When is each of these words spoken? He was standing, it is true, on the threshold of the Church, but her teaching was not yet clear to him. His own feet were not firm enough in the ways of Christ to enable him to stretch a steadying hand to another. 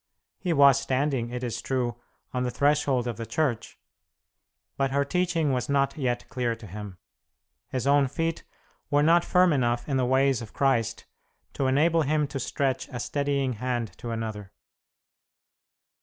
He 0.39 0.51
was 0.51 0.79
standing, 0.79 1.29
it 1.29 1.43
is 1.43 1.61
true, 1.61 2.01
on 2.33 2.41
the 2.41 2.49
threshold 2.49 3.07
of 3.07 3.17
the 3.17 3.25
Church, 3.27 3.77
but 4.75 4.89
her 4.89 5.05
teaching 5.05 5.53
was 5.53 5.69
not 5.69 5.95
yet 5.95 6.27
clear 6.27 6.55
to 6.55 6.65
him. 6.65 6.97
His 7.69 7.85
own 7.85 8.07
feet 8.07 8.43
were 8.89 9.03
not 9.03 9.23
firm 9.23 9.53
enough 9.53 9.87
in 9.87 9.97
the 9.97 10.05
ways 10.07 10.41
of 10.41 10.53
Christ 10.53 11.05
to 11.53 11.67
enable 11.67 12.01
him 12.01 12.25
to 12.29 12.39
stretch 12.39 12.87
a 12.87 12.99
steadying 12.99 13.53
hand 13.53 13.95
to 13.99 14.09
another. 14.09 14.51